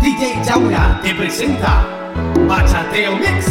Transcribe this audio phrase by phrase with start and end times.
[0.00, 1.86] DJ Jaula te presenta
[2.48, 3.46] Bachateo Mix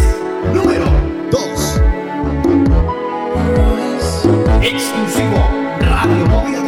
[0.51, 0.86] número
[1.29, 1.81] 2.
[4.64, 5.48] Exclusivo
[5.82, 6.61] Radio Móvil.